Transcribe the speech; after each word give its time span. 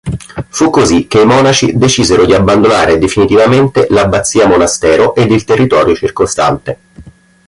Fu 0.49 0.71
così 0.71 1.05
che 1.05 1.21
i 1.21 1.27
monaci 1.27 1.77
decisero 1.77 2.25
di 2.25 2.33
abbandonare 2.33 2.97
definitivamente 2.97 3.85
l'abbazia–monastero 3.91 5.13
ed 5.13 5.29
il 5.29 5.43
territorio 5.43 5.93
circostante. 5.93 6.79